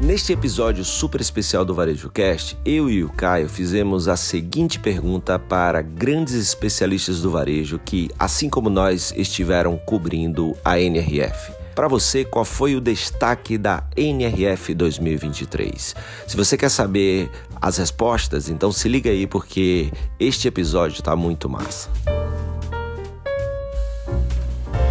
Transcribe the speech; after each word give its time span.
Neste 0.00 0.30
episódio 0.30 0.84
super 0.84 1.22
especial 1.22 1.64
do 1.64 1.74
Varejo 1.74 2.10
Cast, 2.10 2.58
eu 2.66 2.90
e 2.90 3.02
o 3.02 3.08
Caio 3.08 3.48
fizemos 3.48 4.08
a 4.08 4.16
seguinte 4.16 4.78
pergunta 4.78 5.38
para 5.38 5.80
grandes 5.80 6.34
especialistas 6.34 7.22
do 7.22 7.30
varejo 7.30 7.80
que, 7.82 8.10
assim 8.18 8.50
como 8.50 8.68
nós, 8.68 9.14
estiveram 9.16 9.78
cobrindo 9.78 10.54
a 10.62 10.78
NRF. 10.78 11.50
Para 11.74 11.88
você, 11.88 12.26
qual 12.26 12.44
foi 12.44 12.76
o 12.76 12.80
destaque 12.80 13.56
da 13.56 13.84
NRF 13.96 14.74
2023? 14.74 15.96
Se 16.26 16.36
você 16.36 16.58
quer 16.58 16.70
saber 16.70 17.30
as 17.60 17.78
respostas, 17.78 18.50
então 18.50 18.70
se 18.70 18.90
liga 18.90 19.08
aí 19.08 19.26
porque 19.26 19.90
este 20.20 20.46
episódio 20.46 20.96
está 20.96 21.16
muito 21.16 21.48
massa. 21.48 21.88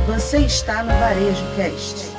Você 0.07 0.39
está 0.39 0.81
no 0.81 0.89
Varejo 0.89 1.45
Cast. 1.55 2.14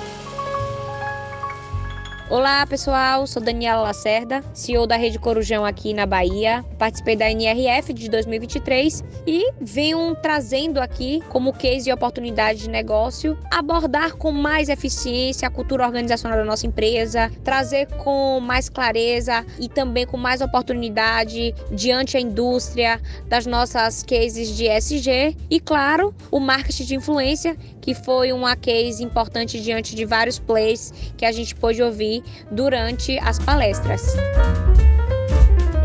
Olá 2.29 2.66
pessoal, 2.66 3.24
sou 3.24 3.40
Daniela 3.40 3.82
Lacerda, 3.82 4.42
CEO 4.52 4.84
da 4.84 4.96
Rede 4.96 5.16
Corujão 5.16 5.64
aqui 5.64 5.95
na 5.95 6.05
Bahia. 6.05 6.64
Participei 6.77 7.14
da 7.14 7.30
NRF 7.30 7.92
de 7.92 8.10
2023 8.10 9.05
e 9.24 9.52
venho 9.60 10.12
trazendo 10.20 10.80
aqui 10.80 11.23
como 11.28 11.52
case 11.52 11.88
e 11.88 11.92
oportunidade 11.92 12.62
de 12.62 12.68
negócio 12.68 13.38
abordar 13.48 14.16
com 14.16 14.32
mais 14.32 14.68
eficiência 14.68 15.46
a 15.46 15.51
cultura 15.52 15.87
organizacional 15.87 16.37
da 16.37 16.45
nossa 16.45 16.66
empresa, 16.66 17.30
trazer 17.45 17.87
com 17.98 18.40
mais 18.40 18.68
clareza 18.68 19.46
e 19.60 19.68
também 19.68 20.04
com 20.04 20.16
mais 20.16 20.40
oportunidade 20.40 21.54
diante 21.70 22.16
a 22.16 22.20
indústria 22.20 23.01
das 23.29 23.46
nossas 23.46 24.02
cases 24.02 24.48
de 24.56 24.66
SG 24.66 25.37
e 25.48 25.60
claro, 25.60 26.12
o 26.32 26.40
marketing 26.40 26.84
de 26.87 26.96
influência, 26.96 27.56
que 27.80 27.95
foi 27.95 28.32
uma 28.32 28.56
case 28.56 29.04
importante 29.04 29.60
diante 29.60 29.95
de 29.95 30.04
vários 30.04 30.40
plays 30.40 30.93
que 31.16 31.24
a 31.24 31.30
gente 31.30 31.54
pôde 31.54 31.80
ouvir 31.80 32.16
durante 32.51 33.19
as 33.19 33.38
palestras. 33.38 34.15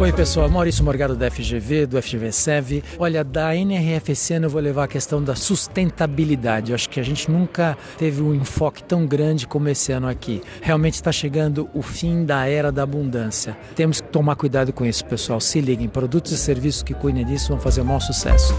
Oi 0.02 0.12
pessoal, 0.12 0.50
Maurício 0.50 0.84
Morgado 0.84 1.16
da 1.16 1.30
FGV, 1.30 1.86
do 1.86 2.02
FGV 2.02 2.32
SEV. 2.32 2.84
Olha, 2.98 3.24
da 3.24 3.56
NRFC 3.56 4.40
eu 4.42 4.50
vou 4.50 4.60
levar 4.60 4.86
a 4.86 4.88
questão 4.88 5.24
da 5.24 5.36
sustentabilidade. 5.36 6.72
Eu 6.72 6.76
acho 6.76 6.90
que 6.90 7.00
a 7.00 7.04
gente 7.04 7.30
nunca 7.30 7.78
teve 8.00 8.20
um 8.20 8.34
enfoque 8.34 8.84
tão 8.84 9.06
grande 9.06 9.46
como 9.46 9.70
esse 9.70 9.92
ano 9.92 10.08
aqui. 10.08 10.42
Realmente 10.60 10.96
está 10.96 11.12
chegando 11.12 11.70
o 11.72 11.84
fim 11.84 12.26
da 12.26 12.48
era 12.48 12.72
da 12.72 12.82
abundância. 12.82 13.56
Temos 13.76 14.02
que 14.02 14.08
tomar 14.08 14.36
cuidado 14.36 14.74
com 14.74 14.84
isso, 14.84 15.06
pessoal. 15.06 15.40
Se 15.40 15.62
liguem, 15.62 15.88
produtos 15.88 16.32
e 16.32 16.38
serviços 16.38 16.82
que 16.82 16.96
cuidem 16.96 17.24
disso 17.24 17.50
vão 17.50 17.60
fazer 17.60 17.82
o 17.82 17.86
maior 17.86 18.00
sucesso 18.00 18.56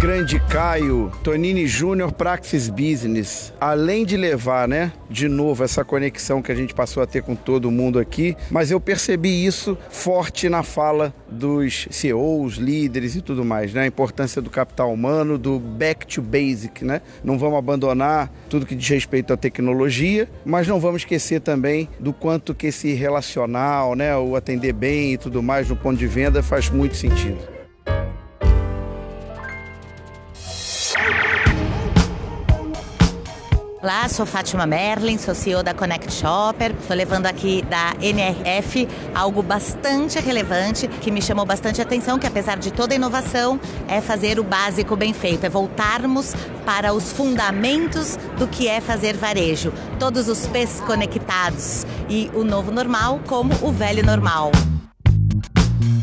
grande 0.00 0.40
Caio, 0.40 1.12
Tonini 1.22 1.66
Júnior, 1.66 2.10
Praxis 2.10 2.70
Business. 2.70 3.52
Além 3.60 4.06
de 4.06 4.16
levar, 4.16 4.66
né, 4.66 4.94
de 5.10 5.28
novo 5.28 5.62
essa 5.62 5.84
conexão 5.84 6.40
que 6.40 6.50
a 6.50 6.54
gente 6.54 6.72
passou 6.72 7.02
a 7.02 7.06
ter 7.06 7.22
com 7.22 7.34
todo 7.36 7.70
mundo 7.70 7.98
aqui, 7.98 8.34
mas 8.50 8.70
eu 8.70 8.80
percebi 8.80 9.44
isso 9.44 9.76
forte 9.90 10.48
na 10.48 10.62
fala 10.62 11.12
dos 11.30 11.86
CEOs, 11.90 12.54
líderes 12.54 13.14
e 13.14 13.20
tudo 13.20 13.44
mais, 13.44 13.74
né? 13.74 13.82
A 13.82 13.86
importância 13.86 14.40
do 14.40 14.48
capital 14.48 14.90
humano, 14.90 15.36
do 15.36 15.58
back 15.58 16.06
to 16.06 16.22
basic, 16.22 16.82
né? 16.82 17.02
Não 17.22 17.38
vamos 17.38 17.58
abandonar 17.58 18.32
tudo 18.48 18.64
que 18.64 18.74
diz 18.74 18.88
respeito 18.88 19.34
à 19.34 19.36
tecnologia, 19.36 20.26
mas 20.46 20.66
não 20.66 20.80
vamos 20.80 21.02
esquecer 21.02 21.42
também 21.42 21.86
do 22.00 22.14
quanto 22.14 22.54
que 22.54 22.68
esse 22.68 22.94
relacional, 22.94 23.94
né, 23.94 24.16
o 24.16 24.34
atender 24.34 24.72
bem 24.72 25.12
e 25.12 25.18
tudo 25.18 25.42
mais 25.42 25.68
no 25.68 25.76
ponto 25.76 25.98
de 25.98 26.06
venda 26.06 26.42
faz 26.42 26.70
muito 26.70 26.96
sentido. 26.96 27.59
Sou 34.08 34.24
Fátima 34.24 34.66
Merlin, 34.66 35.18
sou 35.18 35.34
CEO 35.34 35.62
da 35.62 35.74
Connect 35.74 36.12
Shopper. 36.12 36.72
Estou 36.72 36.96
levando 36.96 37.26
aqui 37.26 37.62
da 37.62 37.94
NRF 38.00 38.88
algo 39.14 39.42
bastante 39.42 40.18
relevante 40.18 40.88
que 40.88 41.10
me 41.10 41.20
chamou 41.20 41.44
bastante 41.44 41.80
atenção, 41.82 42.18
que 42.18 42.26
apesar 42.26 42.58
de 42.58 42.72
toda 42.72 42.94
inovação, 42.94 43.60
é 43.86 44.00
fazer 44.00 44.38
o 44.40 44.42
básico 44.42 44.96
bem 44.96 45.12
feito, 45.12 45.44
é 45.44 45.48
voltarmos 45.48 46.34
para 46.64 46.92
os 46.92 47.12
fundamentos 47.12 48.16
do 48.38 48.48
que 48.48 48.66
é 48.66 48.80
fazer 48.80 49.16
varejo. 49.16 49.72
Todos 49.98 50.28
os 50.28 50.46
P's 50.46 50.80
conectados 50.80 51.86
e 52.08 52.30
o 52.34 52.42
novo 52.42 52.70
normal 52.70 53.20
como 53.26 53.52
o 53.62 53.70
velho 53.70 54.04
normal. 54.04 54.50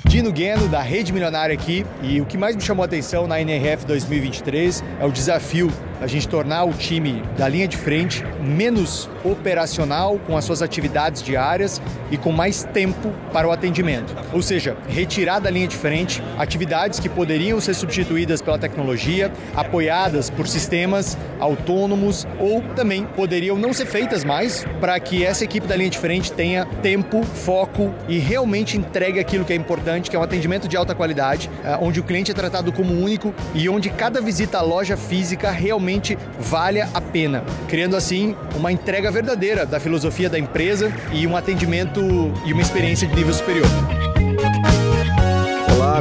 Dino 0.07 0.31
Gueno, 0.31 0.67
da 0.67 0.81
Rede 0.81 1.11
Milionária 1.11 1.53
aqui, 1.53 1.85
e 2.01 2.21
o 2.21 2.25
que 2.25 2.37
mais 2.37 2.55
me 2.55 2.61
chamou 2.61 2.81
a 2.81 2.85
atenção 2.85 3.27
na 3.27 3.41
NRF 3.41 3.85
2023 3.85 4.83
é 4.99 5.05
o 5.05 5.11
desafio 5.11 5.71
a 6.01 6.07
gente 6.07 6.27
tornar 6.27 6.63
o 6.63 6.73
time 6.73 7.23
da 7.37 7.47
linha 7.47 7.67
de 7.67 7.75
frente 7.75 8.23
menos 8.41 9.09
operacional 9.23 10.19
com 10.19 10.37
as 10.37 10.45
suas 10.45 10.61
atividades 10.61 11.21
diárias 11.21 11.81
e 12.11 12.17
com 12.17 12.31
mais 12.31 12.63
tempo 12.63 13.11
para 13.33 13.47
o 13.47 13.51
atendimento. 13.51 14.15
Ou 14.31 14.41
seja, 14.41 14.77
retirar 14.87 15.39
da 15.39 15.49
linha 15.49 15.67
de 15.67 15.75
frente 15.75 16.21
atividades 16.37 16.99
que 16.99 17.09
poderiam 17.09 17.59
ser 17.59 17.73
substituídas 17.73 18.41
pela 18.41 18.57
tecnologia, 18.57 19.31
apoiadas 19.55 20.29
por 20.29 20.47
sistemas 20.47 21.17
autônomos 21.39 22.27
ou 22.39 22.61
também 22.75 23.05
poderiam 23.05 23.57
não 23.57 23.73
ser 23.73 23.85
feitas 23.85 24.23
mais 24.23 24.65
para 24.79 24.99
que 24.99 25.25
essa 25.25 25.43
equipe 25.43 25.67
da 25.67 25.75
linha 25.75 25.89
de 25.89 25.97
frente 25.97 26.31
tenha 26.31 26.65
tempo, 26.81 27.23
foco 27.23 27.93
e 28.07 28.17
realmente 28.17 28.77
entregue 28.77 29.19
aquilo 29.19 29.45
que 29.45 29.53
é 29.53 29.55
importante, 29.55 30.09
que 30.09 30.15
é 30.15 30.19
um 30.19 30.23
atendimento 30.23 30.67
de 30.67 30.77
alta 30.77 30.95
qualidade, 30.95 31.49
eh, 31.63 31.77
onde 31.81 31.99
o 31.99 32.03
cliente 32.03 32.31
é 32.31 32.33
tratado 32.33 32.71
como 32.71 32.93
único 32.93 33.33
e 33.53 33.67
onde 33.69 33.89
cada 33.89 34.21
visita 34.21 34.59
à 34.59 34.61
loja 34.61 34.97
física 34.97 35.51
realmente 35.51 35.86
realmente 35.87 36.17
valha 36.37 36.89
a 36.93 36.99
pena, 36.99 37.43
criando 37.69 37.95
assim 37.95 38.35
uma 38.55 38.71
entrega 38.71 39.09
verdadeira 39.09 39.65
da 39.65 39.79
filosofia 39.79 40.29
da 40.29 40.37
empresa 40.37 40.91
e 41.13 41.25
um 41.25 41.37
atendimento 41.37 42.01
e 42.45 42.51
uma 42.51 42.61
experiência 42.61 43.07
de 43.07 43.15
nível 43.15 43.33
superior. 43.33 43.96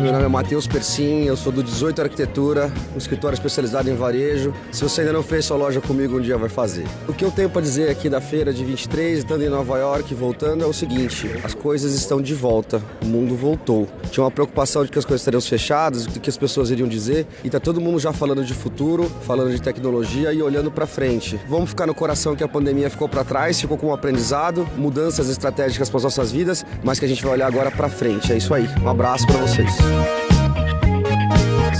Meu 0.00 0.12
nome 0.12 0.26
é 0.26 0.28
Matheus 0.28 0.66
Persim, 0.66 1.24
eu 1.24 1.36
sou 1.38 1.50
do 1.50 1.62
18 1.62 2.02
Arquitetura, 2.02 2.70
um 2.94 2.98
escritório 2.98 3.34
especializado 3.34 3.88
em 3.88 3.94
varejo. 3.94 4.52
Se 4.70 4.82
você 4.82 5.00
ainda 5.00 5.14
não 5.14 5.22
fez 5.22 5.46
sua 5.46 5.56
loja 5.56 5.80
comigo, 5.80 6.18
um 6.18 6.20
dia 6.20 6.36
vai 6.36 6.50
fazer. 6.50 6.84
O 7.08 7.14
que 7.14 7.24
eu 7.24 7.30
tenho 7.30 7.48
para 7.48 7.62
dizer 7.62 7.88
aqui 7.88 8.10
da 8.10 8.20
feira 8.20 8.52
de 8.52 8.62
23, 8.62 9.20
estando 9.20 9.42
em 9.42 9.48
Nova 9.48 9.78
York 9.78 10.12
e 10.12 10.14
voltando, 10.14 10.62
é 10.62 10.66
o 10.66 10.72
seguinte: 10.72 11.30
as 11.42 11.54
coisas 11.54 11.94
estão 11.94 12.20
de 12.20 12.34
volta, 12.34 12.82
o 13.02 13.06
mundo 13.06 13.34
voltou. 13.34 13.88
Tinha 14.10 14.22
uma 14.22 14.30
preocupação 14.30 14.84
de 14.84 14.90
que 14.90 14.98
as 14.98 15.04
coisas 15.04 15.22
estariam 15.22 15.40
fechadas, 15.40 16.04
do 16.04 16.20
que 16.20 16.28
as 16.28 16.36
pessoas 16.36 16.70
iriam 16.70 16.86
dizer, 16.86 17.26
e 17.42 17.48
tá 17.48 17.58
todo 17.58 17.80
mundo 17.80 17.98
já 17.98 18.12
falando 18.12 18.44
de 18.44 18.52
futuro, 18.52 19.10
falando 19.22 19.50
de 19.50 19.62
tecnologia 19.62 20.30
e 20.30 20.42
olhando 20.42 20.70
para 20.70 20.86
frente. 20.86 21.40
Vamos 21.48 21.70
ficar 21.70 21.86
no 21.86 21.94
coração 21.94 22.36
que 22.36 22.44
a 22.44 22.48
pandemia 22.48 22.90
ficou 22.90 23.08
para 23.08 23.24
trás, 23.24 23.58
ficou 23.58 23.78
com 23.78 23.86
um 23.86 23.94
aprendizado, 23.94 24.68
mudanças 24.76 25.30
estratégicas 25.30 25.88
para 25.88 25.96
as 25.98 26.04
nossas 26.04 26.30
vidas, 26.30 26.66
mas 26.84 26.98
que 26.98 27.06
a 27.06 27.08
gente 27.08 27.24
vai 27.24 27.32
olhar 27.32 27.46
agora 27.46 27.70
para 27.70 27.88
frente. 27.88 28.30
É 28.30 28.36
isso 28.36 28.52
aí. 28.52 28.68
Um 28.82 28.88
abraço 28.88 29.26
para 29.26 29.38
vocês. 29.38 29.85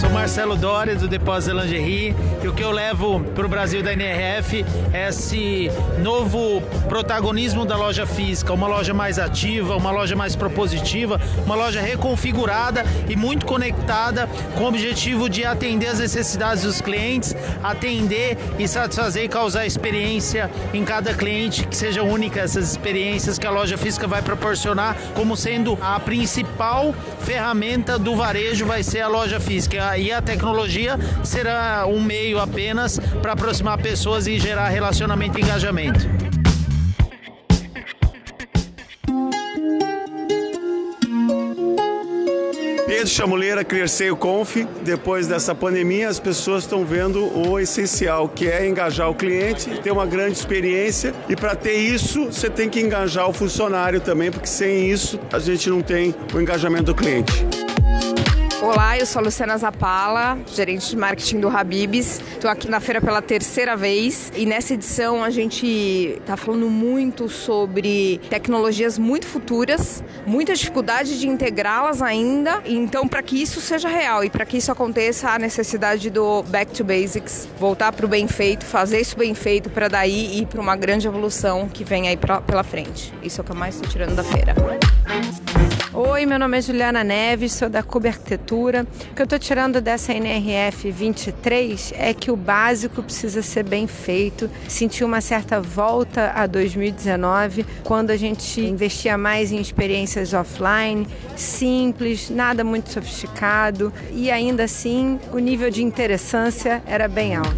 Sou 0.01 0.11
Marcelo 0.11 0.57
Dória 0.57 0.95
do 0.95 1.09
Depósito 1.09 1.57
Lingerie 1.57 2.15
e 2.43 2.49
o 2.49 2.53
que 2.53 2.63
eu 2.63 2.71
levo 2.71 3.21
para 3.35 3.47
o 3.47 3.49
Brasil 3.49 3.83
da 3.83 3.93
NRF 3.93 4.65
é 4.93 5.09
esse 5.09 5.71
novo 6.03 6.61
protagonismo 6.89 7.65
da 7.65 7.77
loja 7.77 8.07
física, 8.07 8.53
uma 8.53 8.67
loja 8.67 8.93
mais 8.95 9.19
ativa, 9.19 9.77
uma 9.77 9.91
loja 9.91 10.15
mais 10.15 10.35
propositiva, 10.35 11.21
uma 11.45 11.55
loja 11.55 11.81
reconfigurada 11.81 12.85
e 13.09 13.17
muito 13.17 13.47
conectada 13.47 14.29
com 14.57 14.65
o 14.65 14.69
objetivo 14.69 15.29
de 15.29 15.45
atender 15.45 15.89
as 15.89 15.99
necessidades 15.99 16.63
dos 16.63 16.81
clientes, 16.81 17.36
atender 17.63 18.37
e 18.59 18.67
satisfazer 18.67 19.25
e 19.25 19.29
causar 19.29 19.67
experiência 19.67 20.51
em 20.73 20.85
cada 20.85 21.15
cliente, 21.15 21.67
que 21.67 21.77
seja 21.77 22.03
única 22.03 22.41
essas 22.41 22.71
experiências 22.71 23.39
que 23.39 23.47
a 23.47 23.51
loja 23.51 23.77
física 23.77 24.07
vai 24.07 24.23
proporcionar, 24.23 24.97
como 25.15 25.37
sendo 25.37 25.79
a 25.81 25.99
principal 26.01 26.95
ferramenta 27.21 27.99
do 27.99 28.15
varejo 28.15 28.67
vai 28.67 28.83
ser 28.83 29.01
a 29.01 29.09
loja 29.09 29.41
física 29.41 29.97
e 29.99 30.13
a 30.13 30.23
tecnologia 30.23 30.99
será 31.25 31.87
um 31.87 32.01
meio 32.01 32.39
apenas 32.39 32.99
para 33.21 33.33
aproximar 33.33 33.79
pessoas 33.79 34.27
e 34.27 34.39
gerar 34.39 34.69
relacionamento 34.69 35.39
e 35.39 35.43
engajamento. 35.43 36.26
Pedro 42.87 43.09
Chamuleira, 43.09 43.65
Cresceio 43.65 44.17
Conf. 44.17 44.59
Depois 44.83 45.27
dessa 45.27 45.55
pandemia, 45.55 46.09
as 46.09 46.21
pessoas 46.21 46.63
estão 46.63 46.85
vendo 46.85 47.37
o 47.37 47.59
essencial, 47.59 48.29
que 48.29 48.47
é 48.49 48.67
engajar 48.67 49.11
o 49.11 49.15
cliente, 49.15 49.81
ter 49.83 49.91
uma 49.91 50.07
grande 50.07 50.39
experiência. 50.39 51.13
E 51.29 51.35
para 51.35 51.57
ter 51.57 51.75
isso, 51.75 52.27
você 52.27 52.49
tem 52.49 52.69
que 52.69 52.81
engajar 52.81 53.29
o 53.29 53.33
funcionário 53.33 54.01
também, 54.01 54.31
porque 54.31 54.47
sem 54.47 54.89
isso 54.89 55.19
a 55.33 55.41
gente 55.41 55.69
não 55.69 55.83
tem 55.83 56.15
o 56.33 56.41
engajamento 56.41 56.85
do 56.85 56.95
cliente. 56.95 57.66
Olá, 58.63 58.99
eu 58.99 59.05
sou 59.05 59.21
a 59.21 59.25
Luciana 59.25 59.57
Zapala, 59.59 60.39
gerente 60.47 60.89
de 60.89 60.97
marketing 60.97 61.41
do 61.41 61.49
Habibs. 61.49 62.21
Estou 62.33 62.51
aqui 62.51 62.69
na 62.69 62.81
feira 62.81 63.03
pela 63.03 63.21
terceira 63.21 63.77
vez 63.77 64.33
e 64.35 64.47
nessa 64.47 64.73
edição 64.73 65.23
a 65.23 65.29
gente 65.29 65.67
está 66.19 66.37
falando 66.37 66.69
muito 66.71 67.29
sobre 67.29 68.19
tecnologias 68.31 68.99
muito 68.99 69.27
futuras, 69.27 70.03
muita 70.27 70.55
dificuldade 70.55 71.21
de 71.21 71.29
integrá-las 71.29 72.01
ainda. 72.01 72.63
Então, 72.65 73.07
para 73.07 73.23
que 73.23 73.41
isso 73.41 73.61
seja 73.61 73.89
real 73.89 74.25
e 74.25 74.31
para 74.31 74.47
que 74.47 74.57
isso 74.57 74.73
aconteça, 74.73 75.31
a 75.31 75.39
necessidade 75.39 76.09
do 76.09 76.43
back 76.45 76.73
to 76.73 76.83
basics, 76.83 77.47
voltar 77.61 77.93
para 77.93 78.07
o 78.07 78.09
bem 78.09 78.27
feito, 78.27 78.65
fazer 78.65 79.01
isso 79.01 79.17
bem 79.19 79.35
feito 79.35 79.69
para 79.69 79.87
daí 79.87 80.41
ir 80.41 80.47
para 80.47 80.61
uma 80.61 80.77
grande 80.77 81.07
evolução 81.07 81.69
que 81.69 81.85
vem 81.85 82.09
aí 82.09 82.17
pra, 82.17 82.41
pela 82.41 82.65
frente. 82.65 83.13
Isso 83.23 83.41
é 83.41 83.43
o 83.43 83.45
que 83.45 83.53
eu 83.53 83.57
mais 83.57 83.75
estou 83.75 83.91
tirando 83.91 84.15
da 84.15 84.25
feira. 84.25 84.55
Oi, 85.99 86.27
meu 86.27 86.39
nome 86.39 86.59
é 86.59 86.61
Juliana 86.61 87.03
Neves, 87.03 87.53
sou 87.53 87.71
da 87.71 87.83
Cuba 87.83 88.09
Arquitetura. 88.09 88.87
O 89.13 89.15
que 89.15 89.23
eu 89.23 89.25
estou 89.25 89.39
tirando 89.39 89.81
dessa 89.81 90.13
NRF 90.13 90.91
23 90.91 91.95
é 91.97 92.13
que 92.13 92.31
o 92.31 92.37
básico 92.37 93.03
precisa 93.03 93.41
ser 93.41 93.63
bem 93.63 93.87
feito. 93.87 94.51
Senti 94.69 95.03
uma 95.03 95.23
certa 95.23 95.59
volta 95.59 96.33
a 96.35 96.47
2019, 96.47 97.65
quando 97.83 98.11
a 98.11 98.17
gente 98.19 98.61
investia 98.61 99.17
mais 99.17 99.51
em 99.51 99.59
experiências 99.59 100.35
offline, 100.35 101.09
simples, 101.35 102.29
nada 102.29 102.63
muito 102.63 102.91
sofisticado 102.91 103.91
e 104.13 104.31
ainda 104.31 104.65
assim 104.65 105.19
o 105.33 105.39
nível 105.39 105.71
de 105.71 105.83
interessância 105.83 106.83
era 106.87 107.09
bem 107.09 107.37
alto. 107.37 107.57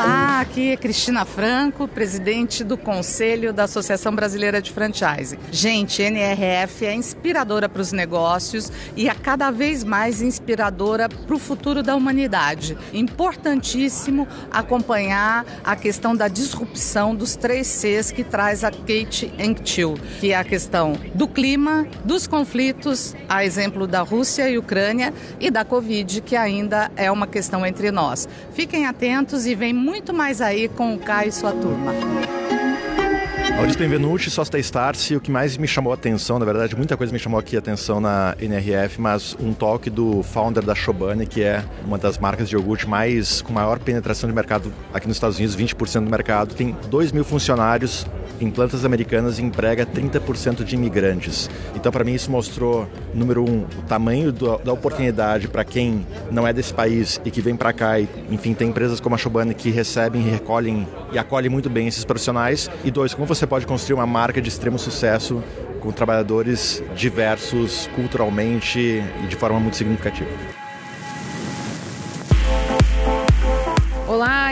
Aqui 0.00 0.70
é 0.70 0.76
Cristina 0.76 1.24
Franco, 1.24 1.86
presidente 1.86 2.64
do 2.64 2.76
Conselho 2.76 3.52
da 3.52 3.64
Associação 3.64 4.14
Brasileira 4.14 4.60
de 4.60 4.72
Franchise. 4.72 5.38
Gente, 5.50 6.02
NRF 6.02 6.84
é 6.84 6.94
inspiradora 6.94 7.68
para 7.68 7.80
os 7.80 7.92
negócios 7.92 8.70
e 8.96 9.08
é 9.08 9.14
cada 9.14 9.50
vez 9.50 9.84
mais 9.84 10.20
inspiradora 10.20 11.08
para 11.08 11.34
o 11.34 11.38
futuro 11.38 11.82
da 11.82 11.94
humanidade. 11.94 12.76
Importantíssimo 12.92 14.26
acompanhar 14.50 15.44
a 15.64 15.76
questão 15.76 16.16
da 16.16 16.28
disrupção 16.28 17.14
dos 17.14 17.36
três 17.36 17.66
Cs 17.66 18.10
que 18.10 18.24
traz 18.24 18.64
a 18.64 18.70
Kate 18.70 19.32
Enctil, 19.38 19.94
que 20.20 20.32
é 20.32 20.36
a 20.36 20.44
questão 20.44 20.98
do 21.14 21.28
clima, 21.28 21.86
dos 22.04 22.26
conflitos, 22.26 23.14
a 23.28 23.44
exemplo 23.44 23.86
da 23.86 24.02
Rússia 24.02 24.48
e 24.48 24.58
Ucrânia, 24.58 25.12
e 25.38 25.50
da 25.50 25.64
Covid, 25.64 26.20
que 26.22 26.36
ainda 26.36 26.90
é 26.96 27.10
uma 27.10 27.26
questão 27.26 27.64
entre 27.64 27.90
nós. 27.90 28.28
Fiquem 28.52 28.86
atentos 28.86 29.46
e 29.46 29.54
vem 29.54 29.72
muito 29.84 30.14
mais 30.14 30.40
aí 30.40 30.66
com 30.66 30.94
o 30.94 30.98
Caio 30.98 31.28
e 31.28 31.32
sua 31.32 31.52
turma. 31.52 31.92
Maurício 33.54 33.78
Benvenuti, 33.78 34.30
sócio 34.30 34.50
da 34.52 34.58
Starse, 34.58 35.14
o 35.14 35.20
que 35.20 35.30
mais 35.30 35.56
me 35.56 35.68
chamou 35.68 35.92
a 35.92 35.94
atenção, 35.94 36.38
na 36.38 36.44
verdade, 36.44 36.74
muita 36.74 36.96
coisa 36.96 37.12
me 37.12 37.18
chamou 37.18 37.38
aqui 37.38 37.54
a 37.54 37.58
atenção 37.58 38.00
na 38.00 38.34
NRF, 38.40 39.00
mas 39.00 39.36
um 39.38 39.52
toque 39.52 39.90
do 39.90 40.22
founder 40.22 40.64
da 40.64 40.74
Chobani, 40.74 41.26
que 41.26 41.42
é 41.42 41.62
uma 41.84 41.96
das 41.96 42.18
marcas 42.18 42.48
de 42.48 42.56
iogurte 42.56 42.88
mais 42.88 43.42
com 43.42 43.52
maior 43.52 43.78
penetração 43.78 44.28
de 44.28 44.34
mercado 44.34 44.72
aqui 44.92 45.06
nos 45.06 45.18
Estados 45.18 45.36
Unidos, 45.36 45.54
20% 45.54 46.04
do 46.04 46.10
mercado, 46.10 46.54
tem 46.54 46.74
2 46.88 47.12
mil 47.12 47.24
funcionários 47.24 48.06
em 48.40 48.50
plantas 48.50 48.84
americanas 48.84 49.38
emprega 49.38 49.86
30% 49.86 50.64
de 50.64 50.74
imigrantes. 50.74 51.50
Então, 51.74 51.90
para 51.90 52.04
mim, 52.04 52.14
isso 52.14 52.30
mostrou, 52.30 52.88
número 53.12 53.42
um, 53.42 53.62
o 53.62 53.82
tamanho 53.88 54.32
do, 54.32 54.58
da 54.58 54.72
oportunidade 54.72 55.48
para 55.48 55.64
quem 55.64 56.06
não 56.30 56.46
é 56.46 56.52
desse 56.52 56.72
país 56.72 57.20
e 57.24 57.30
que 57.30 57.40
vem 57.40 57.56
para 57.56 57.72
cá 57.72 57.98
e, 57.98 58.08
enfim, 58.30 58.54
tem 58.54 58.68
empresas 58.68 59.00
como 59.00 59.14
a 59.14 59.18
Chobani 59.18 59.54
que 59.54 59.70
recebem, 59.70 60.22
recolhem 60.22 60.86
e 61.12 61.18
acolhem 61.18 61.50
muito 61.50 61.70
bem 61.70 61.86
esses 61.86 62.04
profissionais. 62.04 62.70
E 62.84 62.90
dois, 62.90 63.14
como 63.14 63.26
você 63.26 63.46
pode 63.46 63.66
construir 63.66 63.94
uma 63.94 64.06
marca 64.06 64.40
de 64.40 64.48
extremo 64.48 64.78
sucesso 64.78 65.42
com 65.80 65.92
trabalhadores 65.92 66.82
diversos 66.96 67.88
culturalmente 67.94 68.78
e 68.78 69.26
de 69.28 69.36
forma 69.36 69.60
muito 69.60 69.76
significativa. 69.76 70.53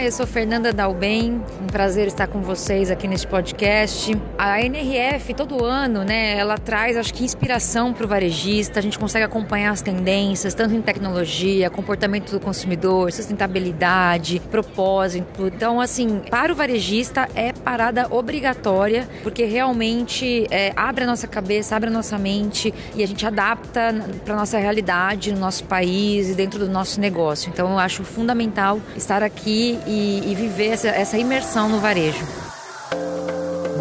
Eu 0.03 0.11
sou 0.11 0.27
Fernanda 0.27 0.73
Dalben, 0.73 1.41
um 1.63 1.67
prazer 1.69 2.09
estar 2.09 2.27
com 2.27 2.41
vocês 2.41 2.91
aqui 2.91 3.07
neste 3.07 3.25
podcast. 3.25 4.13
A 4.37 4.61
NRF 4.61 5.33
todo 5.33 5.65
ano, 5.65 6.03
né, 6.03 6.37
ela 6.37 6.59
traz, 6.59 6.97
acho 6.97 7.15
que 7.15 7.23
inspiração 7.23 7.93
para 7.93 8.05
o 8.05 8.09
varejista. 8.09 8.81
A 8.81 8.83
gente 8.83 8.99
consegue 8.99 9.25
acompanhar 9.25 9.71
as 9.71 9.81
tendências, 9.81 10.55
tanto 10.55 10.75
em 10.75 10.83
tecnologia, 10.83 11.71
comportamento 11.71 12.33
do 12.33 12.41
consumidor, 12.41 13.13
sustentabilidade, 13.13 14.43
propósito. 14.51 15.47
Então, 15.47 15.81
assim, 15.81 16.21
para 16.29 16.53
o 16.53 16.57
varejista 16.57 17.29
é 17.37 17.53
parada 17.53 18.09
obrigatória, 18.11 19.09
porque 19.23 19.45
realmente 19.45 20.49
é, 20.51 20.73
abre 20.75 21.05
a 21.05 21.07
nossa 21.07 21.29
cabeça, 21.29 21.77
abre 21.77 21.91
a 21.91 21.93
nossa 21.93 22.19
mente 22.19 22.75
e 22.97 23.05
a 23.05 23.07
gente 23.07 23.25
adapta 23.25 23.95
para 24.25 24.35
nossa 24.35 24.59
realidade 24.59 25.31
no 25.33 25.39
nosso 25.39 25.63
país 25.63 26.29
e 26.29 26.35
dentro 26.35 26.59
do 26.59 26.69
nosso 26.69 27.01
negócio. 27.01 27.53
Então, 27.55 27.71
eu 27.71 27.79
acho 27.79 28.03
fundamental 28.03 28.81
estar 28.97 29.23
aqui 29.23 29.79
e 29.93 30.35
viver 30.35 30.69
essa, 30.69 30.89
essa 30.89 31.19
imersão 31.19 31.69
no 31.69 31.81
varejo. 31.81 32.25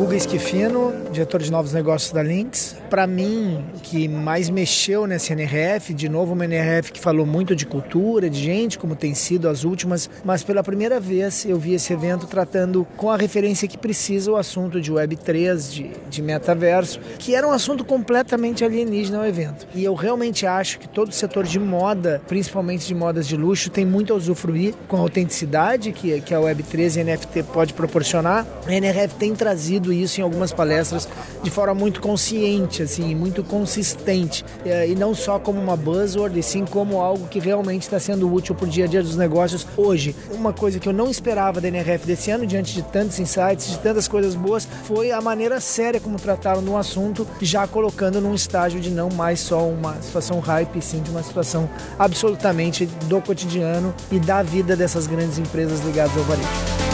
Guga 0.02 0.16
Esquifino, 0.16 0.92
diretor 1.12 1.44
de 1.44 1.52
novos 1.52 1.74
negócios 1.74 2.12
da 2.12 2.24
Lynx. 2.24 2.76
Para 2.90 3.06
mim, 3.06 3.64
o 3.76 3.80
que 3.80 4.08
mais 4.08 4.50
mexeu 4.50 5.06
nessa 5.06 5.32
NRF, 5.32 5.94
de 5.94 6.10
novo 6.10 6.34
uma 6.34 6.44
NRF 6.44 6.92
que 6.92 7.00
falou 7.00 7.24
muito 7.24 7.56
de 7.56 7.68
cultura, 7.68 8.28
de 8.28 8.42
gente, 8.42 8.80
como 8.80 8.96
tem 8.96 9.14
sido 9.14 9.48
as 9.48 9.64
últimas, 9.64 10.10
mas 10.26 10.44
pela 10.44 10.64
primeira 10.64 11.00
vez 11.00 11.46
eu 11.46 11.60
vi 11.60 11.76
esse 11.76 11.94
evento 11.94 12.26
tratando 12.26 12.86
com 12.98 13.12
a 13.12 13.16
referência 13.16 13.68
que 13.68 13.78
precisa 13.78 14.32
o 14.32 14.36
assunto 14.38 14.82
de 14.82 14.92
Web3, 14.92 15.72
de, 15.72 15.92
de 16.10 16.22
metaverso, 16.24 17.00
que 17.20 17.36
era 17.36 17.48
um 17.48 17.52
assunto 17.52 17.86
completamente 17.86 18.66
alienígena 18.66 19.20
ao 19.20 19.26
evento. 19.26 19.68
E 19.76 19.84
eu 19.84 19.94
realmente 19.94 20.48
acho 20.48 20.80
que 20.80 20.90
todo 20.90 21.10
o 21.10 21.14
setor 21.14 21.44
de 21.44 21.60
moda, 21.60 22.20
principalmente 22.28 22.88
de 22.88 22.96
modas 22.96 23.28
de 23.28 23.38
luxo, 23.38 23.70
tem 23.70 23.86
muito 23.86 24.12
a 24.12 24.16
usufruir 24.16 24.74
com 24.88 24.98
a 24.98 25.02
autenticidade 25.02 25.92
que, 25.92 26.20
que 26.22 26.34
a 26.34 26.40
Web3 26.40 27.00
e 27.00 27.04
NFT 27.04 27.44
pode 27.54 27.76
proporcionar. 27.76 28.48
A 28.66 28.74
NRF 28.74 29.14
tem 29.14 29.36
trazido 29.36 29.91
isso 29.92 30.20
em 30.20 30.24
algumas 30.24 30.52
palestras 30.52 31.08
de 31.44 31.50
forma 31.50 31.74
muito 31.74 32.02
consciente, 32.02 32.84
assim, 32.84 33.16
muito 33.16 33.44
consistente. 33.44 34.46
É, 34.66 34.88
e 34.88 34.96
não 34.96 35.14
só 35.14 35.40
como 35.40 35.60
uma 35.60 35.76
buzzword, 35.76 36.38
e 36.40 36.44
sim 36.44 36.66
como 36.66 37.02
algo 37.02 37.28
que 37.28 37.40
realmente 37.40 37.84
está 37.84 38.00
sendo 38.00 38.32
útil 38.32 38.56
para 38.56 38.66
o 38.66 38.70
dia 38.70 38.86
a 38.86 38.88
dia 38.88 39.02
dos 39.02 39.16
negócios 39.16 39.66
hoje. 39.76 40.16
Uma 40.32 40.54
coisa 40.54 40.80
que 40.80 40.88
eu 40.88 40.94
não 40.94 41.10
esperava 41.10 41.60
da 41.60 41.68
NRF 41.68 42.06
desse 42.06 42.32
ano, 42.32 42.46
diante 42.46 42.74
de 42.74 42.82
tantos 42.84 43.20
insights, 43.20 43.70
de 43.70 43.80
tantas 43.80 44.08
coisas 44.08 44.36
boas, 44.36 44.68
foi 44.84 45.12
a 45.12 45.22
maneira 45.22 45.60
séria 45.60 46.00
como 46.00 46.20
trataram 46.20 46.64
de 46.64 46.70
um 46.70 46.78
assunto, 46.78 47.28
já 47.42 47.68
colocando 47.68 48.22
num 48.22 48.34
estágio 48.34 48.80
de 48.80 48.90
não 48.90 49.10
mais 49.10 49.40
só 49.40 49.68
uma 49.68 50.02
situação 50.02 50.40
hype, 50.40 50.82
sim 50.82 51.02
de 51.02 51.10
uma 51.10 51.24
situação 51.24 51.70
absolutamente 51.98 52.86
do 53.08 53.22
cotidiano 53.22 53.94
e 54.12 54.20
da 54.20 54.44
vida 54.44 54.76
dessas 54.76 55.08
grandes 55.08 55.38
empresas 55.38 55.80
ligadas 55.82 56.16
ao 56.18 56.24
varejo. 56.24 56.91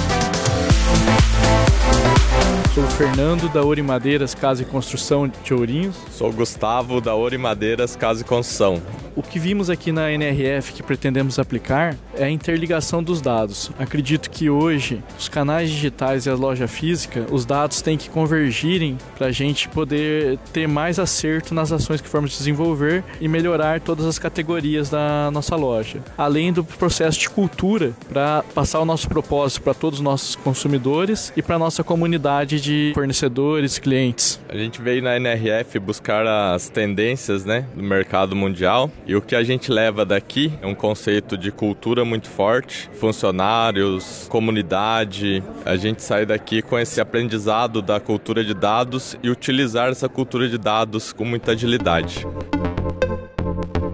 Sou 2.77 2.85
o 2.85 2.89
Fernando 2.91 3.51
da 3.51 3.63
Ouro 3.63 3.83
Madeiras 3.83 4.35
Casa 4.35 4.61
e 4.61 4.65
Construção 4.65 5.27
de 5.27 5.51
Ourinhos. 5.51 5.95
Sou 6.11 6.29
o 6.29 6.31
Gustavo 6.31 7.01
da 7.01 7.15
Ouro 7.15 7.39
Madeiras 7.39 7.95
Casa 7.95 8.21
e 8.21 8.23
Construção. 8.23 8.79
O 9.17 9.23
que 9.23 9.39
vimos 9.39 9.67
aqui 9.67 9.91
na 9.91 10.11
NRF 10.11 10.73
que 10.73 10.83
pretendemos 10.83 11.39
aplicar 11.39 11.95
é 12.15 12.25
a 12.25 12.29
interligação 12.29 13.01
dos 13.01 13.19
dados. 13.19 13.71
Acredito 13.79 14.29
que 14.29 14.47
hoje 14.47 15.01
os 15.17 15.27
canais 15.27 15.71
digitais 15.71 16.27
e 16.27 16.29
a 16.29 16.35
loja 16.35 16.67
física, 16.67 17.25
os 17.31 17.43
dados 17.43 17.81
têm 17.81 17.97
que 17.97 18.11
convergirem 18.11 18.95
para 19.17 19.25
a 19.25 19.31
gente 19.31 19.67
poder 19.69 20.37
ter 20.53 20.67
mais 20.67 20.99
acerto 20.99 21.55
nas 21.55 21.71
ações 21.71 21.99
que 21.99 22.07
formos 22.07 22.37
desenvolver 22.37 23.03
e 23.19 23.27
melhorar 23.27 23.81
todas 23.81 24.05
as 24.05 24.19
categorias 24.19 24.91
da 24.91 25.31
nossa 25.31 25.55
loja. 25.55 25.99
Além 26.15 26.53
do 26.53 26.63
processo 26.63 27.19
de 27.19 27.27
cultura 27.27 27.93
para 28.07 28.43
passar 28.53 28.79
o 28.81 28.85
nosso 28.85 29.09
propósito 29.09 29.63
para 29.63 29.73
todos 29.73 29.97
os 29.97 30.03
nossos 30.03 30.35
consumidores 30.35 31.33
e 31.35 31.41
para 31.41 31.57
nossa 31.57 31.83
comunidade 31.83 32.61
de 32.61 32.91
fornecedores, 32.93 33.79
clientes. 33.79 34.39
A 34.47 34.55
gente 34.55 34.79
veio 34.79 35.01
na 35.01 35.15
NRF 35.15 35.79
buscar 35.79 36.27
as 36.53 36.69
tendências 36.69 37.45
né, 37.45 37.65
do 37.75 37.81
mercado 37.81 38.35
mundial 38.35 38.91
e 39.07 39.15
o 39.15 39.21
que 39.21 39.35
a 39.35 39.43
gente 39.43 39.71
leva 39.71 40.05
daqui 40.05 40.51
é 40.61 40.67
um 40.67 40.75
conceito 40.75 41.37
de 41.37 41.49
cultura 41.49 42.03
muito 42.03 42.29
forte, 42.29 42.89
funcionários, 42.99 44.27
comunidade. 44.29 45.41
A 45.65 45.77
gente 45.77 46.03
sai 46.03 46.25
daqui 46.25 46.61
com 46.61 46.77
esse 46.77 46.99
aprendizado 46.99 47.81
da 47.81 48.01
cultura 48.01 48.43
de 48.43 48.53
dados 48.53 49.17
e 49.23 49.29
utilizar 49.29 49.89
essa 49.89 50.09
cultura 50.09 50.49
de 50.49 50.57
dados 50.57 51.13
com 51.13 51.23
muita 51.23 51.53
agilidade. 51.53 52.27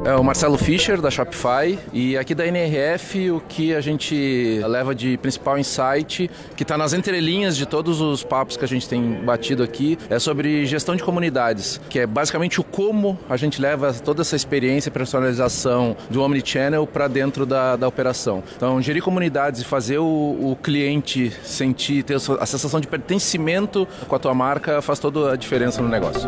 É 0.05 0.13
o 0.15 0.23
Marcelo 0.23 0.57
Fischer, 0.57 0.99
da 0.99 1.09
Shopify, 1.09 1.79
e 1.93 2.17
aqui 2.17 2.35
da 2.35 2.45
NRF 2.45 3.31
o 3.31 3.39
que 3.39 3.73
a 3.73 3.79
gente 3.79 4.59
leva 4.67 4.93
de 4.93 5.17
principal 5.17 5.57
insight, 5.57 6.29
que 6.57 6.63
está 6.63 6.77
nas 6.77 6.91
entrelinhas 6.91 7.55
de 7.55 7.65
todos 7.65 8.01
os 8.01 8.21
papos 8.21 8.57
que 8.57 8.65
a 8.65 8.67
gente 8.67 8.87
tem 8.87 9.13
batido 9.23 9.63
aqui, 9.63 9.97
é 10.09 10.19
sobre 10.19 10.65
gestão 10.65 10.93
de 10.97 11.01
comunidades, 11.01 11.79
que 11.89 11.99
é 11.99 12.05
basicamente 12.05 12.59
o 12.59 12.65
como 12.65 13.17
a 13.29 13.37
gente 13.37 13.61
leva 13.61 13.93
toda 13.93 14.23
essa 14.23 14.35
experiência 14.35 14.89
e 14.89 14.91
personalização 14.91 15.95
do 16.09 16.21
Omnichannel 16.21 16.85
para 16.85 17.07
dentro 17.07 17.45
da, 17.45 17.77
da 17.77 17.87
operação. 17.87 18.43
Então, 18.57 18.81
gerir 18.81 19.01
comunidades 19.01 19.61
e 19.61 19.63
fazer 19.63 19.99
o, 19.99 20.03
o 20.05 20.57
cliente 20.61 21.31
sentir, 21.43 22.03
ter 22.03 22.15
a 22.15 22.45
sensação 22.45 22.81
de 22.81 22.89
pertencimento 22.89 23.87
com 24.05 24.15
a 24.17 24.19
tua 24.19 24.33
marca 24.33 24.81
faz 24.81 24.99
toda 24.99 25.31
a 25.31 25.37
diferença 25.37 25.81
no 25.81 25.87
negócio. 25.87 26.27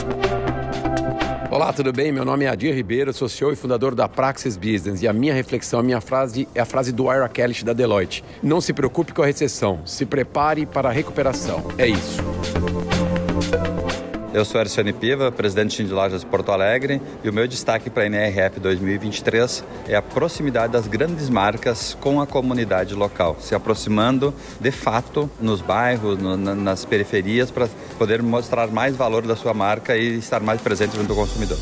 Olá, 1.56 1.72
tudo 1.72 1.94
bem? 1.94 2.12
Meu 2.12 2.26
nome 2.26 2.44
é 2.44 2.50
Adir 2.50 2.76
Ribeiro, 2.76 3.14
sou 3.14 3.30
CEO 3.30 3.54
e 3.54 3.56
fundador 3.56 3.96
da 3.96 4.10
Praxis 4.10 4.58
Business 4.58 5.02
e 5.02 5.08
a 5.08 5.14
minha 5.14 5.34
reflexão, 5.34 5.80
a 5.80 5.84
minha 5.84 6.02
frase 6.02 6.50
é 6.54 6.60
a 6.60 6.66
frase 6.66 6.92
do 6.92 7.10
Ira 7.10 7.30
Kelly 7.30 7.64
da 7.64 7.72
Deloitte. 7.72 8.26
Não 8.44 8.60
se 8.60 8.74
preocupe 8.74 9.14
com 9.14 9.22
a 9.22 9.26
recessão, 9.26 9.80
se 9.86 10.06
prepare 10.06 10.66
para 10.66 10.90
a 10.90 10.92
recuperação. 10.92 11.64
É 11.78 11.88
isso. 11.88 12.22
Eu 14.36 14.44
sou 14.44 14.60
Ercione 14.60 14.92
Piva, 14.92 15.32
presidente 15.32 15.82
de 15.82 15.90
lojas 15.94 16.26
Porto 16.26 16.52
Alegre, 16.52 17.02
e 17.24 17.30
o 17.30 17.32
meu 17.32 17.48
destaque 17.48 17.90
para 17.90 18.04
a 18.04 18.06
NRF 18.08 18.60
2023 18.60 19.64
é 19.88 19.96
a 19.96 20.02
proximidade 20.02 20.74
das 20.74 20.88
grandes 20.88 21.30
marcas 21.30 21.98
com 22.02 22.20
a 22.20 22.28
comunidade 22.28 22.94
local, 22.94 23.38
se 23.40 23.56
aproximando 23.56 24.34
de 24.60 24.72
fato 24.72 25.32
nos 25.40 25.62
bairros, 25.62 26.18
no, 26.18 26.36
nas 26.36 26.84
periferias, 26.84 27.50
para 27.50 27.70
poder 27.98 28.22
mostrar 28.22 28.68
mais 28.68 28.94
valor 28.94 29.26
da 29.26 29.38
sua 29.38 29.54
marca 29.54 29.96
e 29.96 30.18
estar 30.18 30.42
mais 30.42 30.60
presente 30.60 30.98
junto 30.98 31.14
ao 31.14 31.18
consumidor. 31.18 31.58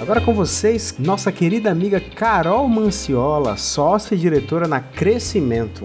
Agora 0.00 0.20
com 0.20 0.32
vocês, 0.32 0.94
nossa 1.00 1.32
querida 1.32 1.68
amiga 1.68 1.98
Carol 1.98 2.68
Manciola, 2.68 3.56
sócia 3.56 4.14
e 4.14 4.18
diretora 4.18 4.68
na 4.68 4.78
Crescimento. 4.78 5.82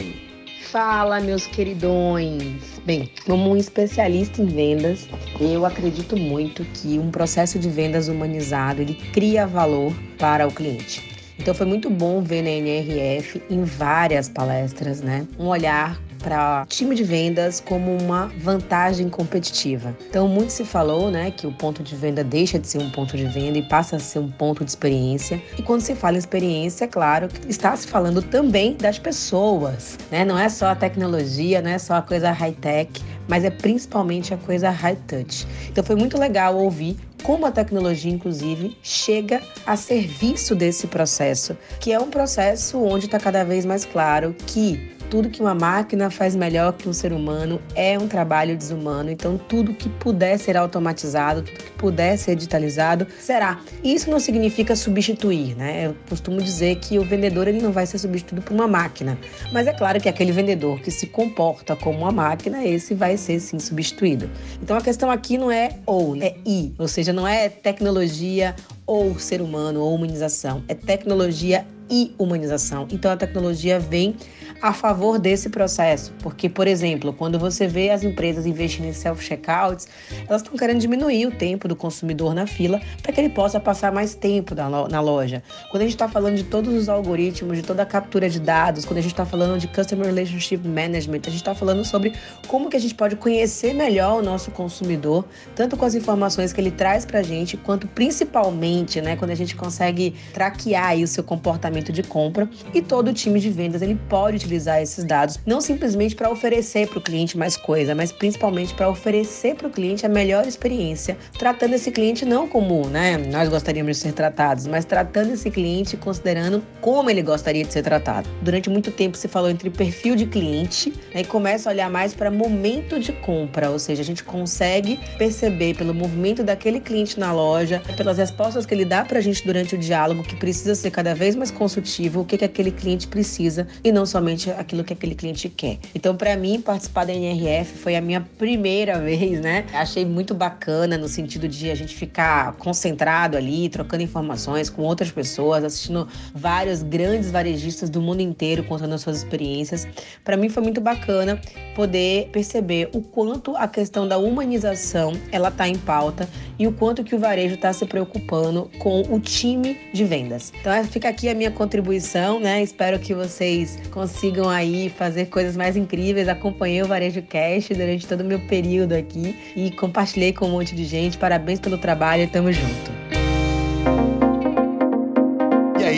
Fala, 0.75 1.21
meus 1.21 1.47
queridões! 1.47 2.81
Bem, 2.85 3.09
como 3.25 3.49
um 3.49 3.55
especialista 3.55 4.41
em 4.41 4.45
vendas, 4.45 5.07
eu 5.39 5.65
acredito 5.65 6.17
muito 6.17 6.65
que 6.65 6.99
um 6.99 7.09
processo 7.09 7.57
de 7.57 7.69
vendas 7.69 8.09
humanizado 8.09 8.81
ele 8.81 8.93
cria 9.13 9.47
valor 9.47 9.93
para 10.19 10.45
o 10.45 10.51
cliente. 10.51 11.01
Então 11.39 11.53
foi 11.53 11.65
muito 11.65 11.89
bom 11.89 12.21
ver 12.21 12.41
na 12.41 12.49
NRF 12.49 13.41
em 13.49 13.63
várias 13.63 14.27
palestras, 14.27 14.99
né, 14.99 15.25
um 15.39 15.45
olhar 15.45 15.97
para 16.25 16.65
time 16.67 16.95
de 16.95 17.03
vendas 17.03 17.59
como 17.59 17.95
uma 17.95 18.31
vantagem 18.39 19.09
competitiva. 19.09 19.95
Então, 20.09 20.27
muito 20.27 20.51
se 20.51 20.65
falou, 20.65 21.11
né, 21.11 21.29
que 21.29 21.45
o 21.45 21.51
ponto 21.51 21.83
de 21.83 21.95
venda 21.95 22.23
deixa 22.23 22.57
de 22.57 22.67
ser 22.67 22.79
um 22.79 22.89
ponto 22.89 23.15
de 23.15 23.25
venda 23.25 23.59
e 23.59 23.61
passa 23.61 23.97
a 23.97 23.99
ser 23.99 24.17
um 24.17 24.31
ponto 24.31 24.65
de 24.65 24.71
experiência. 24.71 25.39
E 25.55 25.61
quando 25.61 25.81
se 25.81 25.93
fala 25.93 26.15
em 26.15 26.17
experiência, 26.17 26.85
é 26.85 26.87
claro 26.87 27.27
que 27.27 27.47
está 27.47 27.75
se 27.75 27.87
falando 27.87 28.23
também 28.23 28.73
das 28.73 28.97
pessoas, 28.97 29.99
né? 30.09 30.25
Não 30.25 30.37
é 30.37 30.49
só 30.49 30.69
a 30.69 30.75
tecnologia, 30.75 31.61
não 31.61 31.69
é 31.69 31.77
só 31.77 31.93
a 31.93 32.01
coisa 32.01 32.31
high-tech, 32.31 33.03
mas 33.27 33.43
é 33.43 33.51
principalmente 33.51 34.33
a 34.33 34.37
coisa 34.37 34.71
high-touch. 34.71 35.45
Então, 35.69 35.83
foi 35.83 35.95
muito 35.95 36.17
legal 36.17 36.57
ouvir 36.57 36.97
como 37.21 37.45
a 37.45 37.51
tecnologia, 37.51 38.11
inclusive, 38.11 38.75
chega 38.81 39.41
a 39.65 39.75
serviço 39.75 40.55
desse 40.55 40.87
processo, 40.87 41.55
que 41.79 41.91
é 41.91 41.99
um 41.99 42.09
processo 42.09 42.81
onde 42.83 43.05
está 43.05 43.19
cada 43.19 43.43
vez 43.43 43.63
mais 43.63 43.85
claro 43.85 44.35
que 44.47 44.94
tudo 45.15 45.29
que 45.29 45.39
uma 45.39 45.55
máquina 45.55 46.09
faz 46.11 46.35
melhor 46.35 46.73
que 46.73 46.89
um 46.89 46.91
ser 46.91 47.13
humano 47.13 47.61
é 47.73 47.97
um 47.97 48.05
trabalho 48.05 48.57
desumano. 48.57 49.09
Então, 49.09 49.37
tudo 49.37 49.73
que 49.73 49.87
puder 49.87 50.37
ser 50.37 50.57
automatizado, 50.57 51.41
tudo 51.41 51.57
que 51.57 51.71
puder 51.71 52.17
ser 52.17 52.35
digitalizado, 52.35 53.07
será. 53.17 53.61
Isso 53.81 54.11
não 54.11 54.19
significa 54.19 54.75
substituir, 54.75 55.55
né? 55.55 55.87
Eu 55.87 55.95
costumo 56.09 56.41
dizer 56.41 56.75
que 56.79 56.99
o 56.99 57.05
vendedor 57.05 57.47
ele 57.47 57.61
não 57.61 57.71
vai 57.71 57.85
ser 57.85 57.97
substituído 57.97 58.41
por 58.41 58.53
uma 58.53 58.67
máquina. 58.67 59.17
Mas 59.53 59.67
é 59.67 59.73
claro 59.73 60.01
que 60.01 60.09
aquele 60.09 60.33
vendedor 60.33 60.81
que 60.81 60.91
se 60.91 61.07
comporta 61.07 61.77
como 61.77 61.99
uma 61.99 62.11
máquina, 62.11 62.65
esse 62.65 62.93
vai 62.93 63.15
ser 63.15 63.39
sim 63.39 63.57
substituído. 63.57 64.29
Então, 64.61 64.75
a 64.75 64.81
questão 64.81 65.09
aqui 65.09 65.37
não 65.37 65.49
é 65.49 65.69
ou, 65.85 66.17
é 66.17 66.35
e. 66.45 66.73
Ou 66.77 66.89
seja, 66.89 67.13
não 67.13 67.25
é 67.25 67.47
tecnologia 67.47 68.53
ou 68.85 69.17
ser 69.19 69.41
humano 69.41 69.81
ou 69.81 69.93
humanização. 69.95 70.63
É 70.67 70.73
tecnologia 70.73 71.65
e 71.89 72.13
humanização. 72.17 72.87
Então 72.91 73.11
a 73.11 73.17
tecnologia 73.17 73.79
vem 73.79 74.15
a 74.61 74.73
favor 74.73 75.19
desse 75.19 75.49
processo, 75.49 76.11
porque, 76.19 76.49
por 76.49 76.65
exemplo, 76.65 77.13
quando 77.13 77.37
você 77.37 77.67
vê 77.67 77.91
as 77.91 78.03
empresas 78.03 78.47
investindo 78.47 78.85
em 78.85 78.93
self-checkouts, 78.93 79.87
elas 80.27 80.41
estão 80.41 80.57
querendo 80.57 80.79
diminuir 80.79 81.27
o 81.27 81.31
tempo 81.31 81.67
do 81.67 81.75
consumidor 81.75 82.33
na 82.33 82.47
fila 82.47 82.81
para 83.03 83.11
que 83.11 83.21
ele 83.21 83.29
possa 83.29 83.59
passar 83.59 83.91
mais 83.91 84.15
tempo 84.15 84.55
na 84.55 84.99
loja. 85.01 85.43
Quando 85.69 85.81
a 85.81 85.85
gente 85.85 85.93
está 85.93 86.07
falando 86.07 86.35
de 86.37 86.43
todos 86.45 86.73
os 86.73 86.89
algoritmos, 86.89 87.57
de 87.57 87.63
toda 87.63 87.83
a 87.83 87.85
captura 87.85 88.27
de 88.27 88.39
dados, 88.39 88.85
quando 88.85 88.97
a 88.97 89.01
gente 89.01 89.11
está 89.11 89.25
falando 89.25 89.59
de 89.59 89.67
Customer 89.67 90.07
Relationship 90.07 90.57
Management, 90.57 91.21
a 91.27 91.29
gente 91.29 91.35
está 91.35 91.53
falando 91.53 91.85
sobre 91.85 92.13
como 92.47 92.69
que 92.69 92.77
a 92.77 92.79
gente 92.79 92.95
pode 92.95 93.15
conhecer 93.17 93.75
melhor 93.75 94.19
o 94.19 94.23
nosso 94.23 94.49
consumidor, 94.49 95.25
tanto 95.53 95.77
com 95.77 95.85
as 95.85 95.93
informações 95.93 96.51
que 96.51 96.59
ele 96.59 96.71
traz 96.71 97.05
para 97.05 97.19
a 97.19 97.23
gente, 97.23 97.55
quanto 97.57 97.87
principalmente, 97.87 98.74
né, 99.01 99.15
quando 99.15 99.31
a 99.31 99.35
gente 99.35 99.55
consegue 99.55 100.15
traquear 100.33 100.87
aí 100.87 101.03
o 101.03 101.07
seu 101.07 101.23
comportamento 101.23 101.91
de 101.91 102.03
compra 102.03 102.49
e 102.73 102.81
todo 102.81 103.09
o 103.09 103.13
time 103.13 103.39
de 103.39 103.49
vendas 103.49 103.81
ele 103.81 103.95
pode 104.09 104.37
utilizar 104.37 104.81
esses 104.81 105.03
dados 105.03 105.39
não 105.45 105.61
simplesmente 105.61 106.15
para 106.15 106.29
oferecer 106.29 106.87
para 106.87 106.99
o 106.99 107.01
cliente 107.01 107.37
mais 107.37 107.55
coisa, 107.55 107.95
mas 107.95 108.11
principalmente 108.11 108.73
para 108.73 108.89
oferecer 108.89 109.55
para 109.55 109.67
o 109.67 109.71
cliente 109.71 110.05
a 110.05 110.09
melhor 110.09 110.47
experiência, 110.47 111.17
tratando 111.37 111.73
esse 111.73 111.91
cliente 111.91 112.25
não 112.25 112.47
como, 112.47 112.87
né, 112.87 113.17
nós 113.17 113.49
gostaríamos 113.49 113.97
de 113.97 114.03
ser 114.03 114.13
tratados, 114.13 114.67
mas 114.67 114.85
tratando 114.85 115.33
esse 115.33 115.49
cliente 115.49 115.97
considerando 115.97 116.63
como 116.81 117.09
ele 117.09 117.21
gostaria 117.21 117.63
de 117.63 117.71
ser 117.71 117.83
tratado. 117.83 118.29
Durante 118.41 118.69
muito 118.69 118.91
tempo 118.91 119.17
se 119.17 119.27
falou 119.27 119.49
entre 119.49 119.69
perfil 119.69 120.15
de 120.15 120.25
cliente 120.25 120.93
né, 121.13 121.21
e 121.21 121.23
começa 121.23 121.69
a 121.69 121.73
olhar 121.73 121.89
mais 121.89 122.13
para 122.13 122.31
momento 122.31 122.99
de 122.99 123.11
compra, 123.11 123.69
ou 123.69 123.79
seja, 123.79 124.01
a 124.01 124.05
gente 124.05 124.23
consegue 124.23 124.99
perceber 125.17 125.75
pelo 125.75 125.93
movimento 125.93 126.43
daquele 126.43 126.79
cliente 126.79 127.19
na 127.19 127.31
loja, 127.31 127.81
pelas 127.95 128.17
respostas 128.17 128.64
que 128.65 128.73
ele 128.73 128.85
dá 128.85 129.03
para 129.05 129.19
a 129.19 129.21
gente 129.21 129.45
durante 129.45 129.75
o 129.75 129.77
diálogo, 129.77 130.23
que 130.23 130.35
precisa 130.35 130.75
ser 130.75 130.91
cada 130.91 131.13
vez 131.13 131.35
mais 131.35 131.51
consultivo, 131.51 132.21
o 132.21 132.25
que, 132.25 132.37
que 132.37 132.45
aquele 132.45 132.71
cliente 132.71 133.07
precisa 133.07 133.67
e 133.83 133.91
não 133.91 134.05
somente 134.05 134.49
aquilo 134.51 134.83
que 134.83 134.93
aquele 134.93 135.15
cliente 135.15 135.49
quer. 135.49 135.77
Então, 135.93 136.15
para 136.15 136.35
mim, 136.35 136.61
participar 136.61 137.05
da 137.05 137.13
NRF 137.13 137.77
foi 137.77 137.95
a 137.95 138.01
minha 138.01 138.21
primeira 138.21 138.99
vez, 139.01 139.39
né? 139.41 139.65
Achei 139.73 140.05
muito 140.05 140.33
bacana 140.33 140.97
no 140.97 141.07
sentido 141.07 141.47
de 141.47 141.69
a 141.69 141.75
gente 141.75 141.95
ficar 141.95 142.53
concentrado 142.53 143.37
ali, 143.37 143.69
trocando 143.69 144.03
informações 144.03 144.69
com 144.69 144.81
outras 144.81 145.11
pessoas, 145.11 145.63
assistindo 145.63 146.07
vários 146.33 146.81
grandes 146.81 147.31
varejistas 147.31 147.89
do 147.89 148.01
mundo 148.01 148.21
inteiro 148.21 148.63
contando 148.63 148.93
as 148.93 149.01
suas 149.01 149.17
experiências. 149.17 149.87
Para 150.23 150.37
mim 150.37 150.49
foi 150.49 150.63
muito 150.63 150.81
bacana 150.81 151.39
poder 151.75 152.29
perceber 152.31 152.89
o 152.93 153.01
quanto 153.01 153.55
a 153.55 153.67
questão 153.67 154.07
da 154.07 154.17
humanização 154.17 155.13
ela 155.31 155.51
tá 155.51 155.67
em 155.67 155.77
pauta 155.77 156.27
e 156.57 156.67
o 156.67 156.71
quanto 156.71 157.03
que 157.03 157.15
o 157.15 157.19
varejo 157.19 157.55
está 157.55 157.73
se 157.73 157.85
preocupando 157.85 158.54
com 158.79 159.01
o 159.01 159.19
time 159.19 159.77
de 159.93 160.03
vendas. 160.03 160.51
Então 160.59 160.83
fica 160.85 161.09
aqui 161.09 161.29
a 161.29 161.35
minha 161.35 161.51
contribuição, 161.51 162.39
né? 162.39 162.61
Espero 162.61 162.99
que 162.99 163.13
vocês 163.13 163.77
consigam 163.91 164.49
aí 164.49 164.89
fazer 164.89 165.25
coisas 165.25 165.55
mais 165.55 165.75
incríveis. 165.77 166.27
Acompanhei 166.27 166.81
o 166.81 166.87
Varejo 166.87 167.21
Cast 167.21 167.73
durante 167.73 168.07
todo 168.07 168.21
o 168.21 168.25
meu 168.25 168.39
período 168.39 168.93
aqui 168.93 169.35
e 169.55 169.71
compartilhei 169.71 170.33
com 170.33 170.47
um 170.47 170.51
monte 170.51 170.75
de 170.75 170.85
gente. 170.85 171.17
Parabéns 171.17 171.59
pelo 171.59 171.77
trabalho, 171.77 172.27
tamo 172.29 172.51
junto 172.51 173.14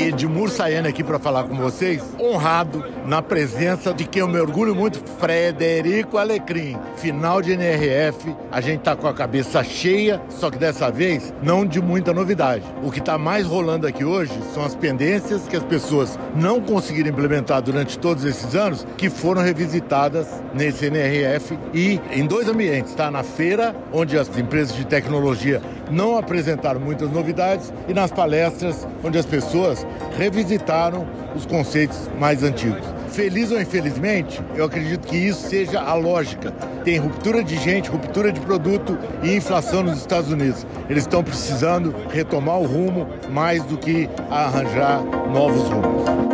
Edmur 0.08 0.50
Sayane 0.50 0.88
aqui 0.88 1.04
para 1.04 1.20
falar 1.20 1.44
com 1.44 1.56
vocês, 1.56 2.02
honrado 2.20 2.84
na 3.06 3.22
presença 3.22 3.94
de 3.94 4.06
quem 4.06 4.22
eu 4.22 4.28
me 4.28 4.40
orgulho 4.40 4.74
muito, 4.74 5.02
Frederico 5.20 6.18
Alecrim. 6.18 6.78
Final 6.96 7.42
de 7.42 7.52
NRF, 7.54 8.36
a 8.52 8.62
gente 8.62 8.82
tá 8.82 8.96
com 8.96 9.08
a 9.08 9.14
cabeça 9.14 9.64
cheia, 9.64 10.22
só 10.30 10.50
que 10.50 10.58
dessa 10.58 10.90
vez 10.90 11.34
não 11.44 11.66
de 11.66 11.82
muita 11.82 12.14
novidade. 12.14 12.64
O 12.84 12.92
que 12.92 13.00
está 13.00 13.18
mais 13.18 13.46
rolando 13.46 13.86
aqui 13.86 14.06
hoje 14.06 14.32
são 14.54 14.64
as 14.64 14.76
pendências 14.76 15.48
que 15.48 15.56
as 15.56 15.64
pessoas 15.64 16.18
não 16.36 16.62
conseguiram 16.62 17.10
implementar 17.10 17.62
durante 17.62 18.00
todos 18.00 18.24
esses 18.24 18.56
anos, 18.56 18.88
que 18.98 19.10
foram 19.10 19.42
revisitadas 19.42 20.28
nesse 20.54 20.86
NRF 20.86 21.58
e 21.74 22.00
em 22.12 22.26
dois 22.26 22.48
ambientes, 22.48 22.94
tá? 22.94 23.12
Na 23.12 23.24
feira, 23.24 23.76
onde 23.92 24.18
as 24.18 24.28
empresas 24.38 24.76
de 24.76 24.86
tecnologia 24.86 25.62
não 25.92 26.18
apresentaram 26.18 26.80
muitas 26.80 27.12
novidades, 27.12 27.74
e 27.88 27.94
nas 27.94 28.12
palestras, 28.12 28.88
onde 29.04 29.18
as 29.18 29.26
pessoas 29.26 29.86
revisitaram 30.18 31.06
os 31.36 31.46
conceitos 31.46 32.10
mais 32.20 32.44
antigos. 32.44 32.86
Feliz 33.10 33.52
ou 33.52 33.60
infelizmente, 33.60 34.42
eu 34.56 34.66
acredito 34.66 35.08
que 35.08 35.16
isso 35.16 35.48
seja 35.48 35.80
a 35.80 35.94
lógica. 35.94 36.52
Tem 36.84 36.98
ruptura 36.98 37.44
de 37.44 37.56
gente, 37.58 37.90
ruptura 37.90 38.32
de 38.32 38.40
produto 38.40 38.98
e 39.24 39.36
inflação 39.36 39.82
nos 39.84 39.98
Estados 39.98 40.32
Unidos. 40.32 40.66
Eles 40.90 41.04
estão 41.04 41.24
precisando 41.24 41.96
retomar 42.10 42.60
o 42.60 42.66
rumo 42.66 43.08
mais 43.30 43.64
do 43.64 43.78
que 43.78 44.10
arranjar 44.30 45.04
novos 45.32 45.68
rumos. 45.70 46.27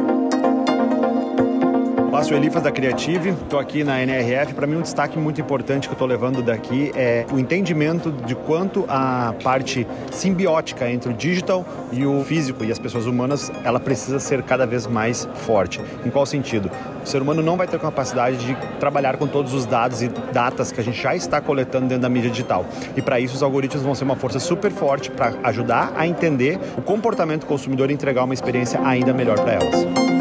Olá, 2.23 2.29
sou 2.29 2.37
Elifas 2.37 2.63
da 2.63 2.71
Creative, 2.71 3.31
estou 3.31 3.59
aqui 3.59 3.83
na 3.83 4.01
NRF. 4.01 4.53
Para 4.53 4.65
mim, 4.65 4.77
um 4.77 4.81
destaque 4.81 5.19
muito 5.19 5.41
importante 5.41 5.89
que 5.89 5.93
estou 5.93 6.07
levando 6.07 6.41
daqui 6.41 6.89
é 6.95 7.25
o 7.29 7.37
entendimento 7.37 8.13
de 8.13 8.33
quanto 8.33 8.85
a 8.87 9.35
parte 9.43 9.85
simbiótica 10.09 10.89
entre 10.89 11.11
o 11.11 11.13
digital 11.13 11.65
e 11.91 12.05
o 12.05 12.23
físico 12.23 12.63
e 12.63 12.71
as 12.71 12.79
pessoas 12.79 13.07
humanas, 13.07 13.51
ela 13.65 13.77
precisa 13.77 14.21
ser 14.21 14.41
cada 14.41 14.65
vez 14.65 14.87
mais 14.87 15.27
forte. 15.35 15.81
Em 16.05 16.09
qual 16.09 16.25
sentido? 16.25 16.71
O 17.03 17.05
ser 17.05 17.21
humano 17.21 17.41
não 17.41 17.57
vai 17.57 17.67
ter 17.67 17.77
capacidade 17.77 18.37
de 18.37 18.55
trabalhar 18.79 19.17
com 19.17 19.27
todos 19.27 19.53
os 19.53 19.65
dados 19.65 20.01
e 20.01 20.07
datas 20.07 20.71
que 20.71 20.79
a 20.79 20.83
gente 20.83 21.01
já 21.01 21.13
está 21.13 21.41
coletando 21.41 21.87
dentro 21.87 22.03
da 22.03 22.09
mídia 22.09 22.29
digital. 22.29 22.65
E 22.95 23.01
para 23.01 23.19
isso, 23.19 23.35
os 23.35 23.43
algoritmos 23.43 23.83
vão 23.83 23.93
ser 23.93 24.05
uma 24.05 24.15
força 24.15 24.39
super 24.39 24.71
forte 24.71 25.11
para 25.11 25.33
ajudar 25.43 25.91
a 25.93 26.07
entender 26.07 26.57
o 26.77 26.81
comportamento 26.81 27.41
do 27.41 27.47
consumidor 27.47 27.91
e 27.91 27.93
entregar 27.93 28.23
uma 28.23 28.33
experiência 28.33 28.79
ainda 28.81 29.13
melhor 29.13 29.37
para 29.41 29.55
elas 29.55 30.12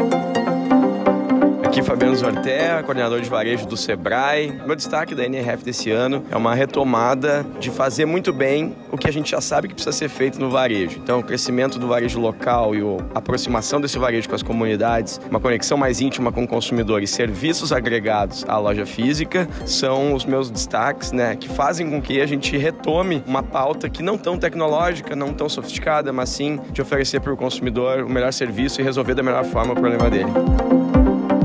Aqui 1.73 1.81
Fabiano 1.81 2.15
Zortea, 2.15 2.83
coordenador 2.83 3.19
de 3.19 3.27
varejo 3.27 3.65
do 3.65 3.75
Sebrae. 3.75 4.61
Meu 4.63 4.75
destaque 4.75 5.15
da 5.15 5.25
NRF 5.25 5.65
desse 5.65 5.89
ano 5.89 6.23
é 6.29 6.37
uma 6.37 6.53
retomada 6.53 7.43
de 7.59 7.71
fazer 7.71 8.05
muito 8.05 8.31
bem 8.31 8.75
o 8.91 8.97
que 8.97 9.07
a 9.07 9.11
gente 9.11 9.31
já 9.31 9.41
sabe 9.41 9.67
que 9.67 9.73
precisa 9.73 9.91
ser 9.91 10.07
feito 10.07 10.39
no 10.39 10.51
varejo. 10.51 10.99
Então, 10.99 11.17
o 11.17 11.23
crescimento 11.23 11.79
do 11.79 11.87
varejo 11.87 12.19
local 12.19 12.75
e 12.75 12.81
a 13.15 13.17
aproximação 13.17 13.81
desse 13.81 13.97
varejo 13.97 14.29
com 14.29 14.35
as 14.35 14.43
comunidades, 14.43 15.19
uma 15.27 15.39
conexão 15.39 15.75
mais 15.75 15.99
íntima 15.99 16.31
com 16.31 16.43
o 16.43 16.47
consumidor 16.47 17.01
e 17.01 17.07
serviços 17.07 17.73
agregados 17.73 18.45
à 18.47 18.59
loja 18.59 18.85
física 18.85 19.49
são 19.65 20.13
os 20.13 20.25
meus 20.25 20.51
destaques, 20.51 21.11
né, 21.11 21.35
que 21.35 21.49
fazem 21.49 21.89
com 21.89 21.99
que 21.99 22.21
a 22.21 22.27
gente 22.27 22.55
retome 22.55 23.23
uma 23.25 23.41
pauta 23.41 23.89
que 23.89 24.03
não 24.03 24.15
tão 24.15 24.37
tecnológica, 24.37 25.15
não 25.15 25.33
tão 25.33 25.49
sofisticada, 25.49 26.13
mas 26.13 26.29
sim 26.29 26.59
de 26.71 26.83
oferecer 26.83 27.19
para 27.19 27.33
o 27.33 27.35
consumidor 27.35 28.03
o 28.03 28.09
melhor 28.11 28.31
serviço 28.31 28.79
e 28.79 28.83
resolver 28.83 29.15
da 29.15 29.23
melhor 29.23 29.43
forma 29.43 29.73
o 29.73 29.75
problema 29.75 30.07
dele. 30.07 30.82